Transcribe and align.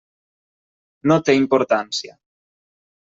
No 1.11 1.17
té 1.27 1.35
importància. 1.41 2.17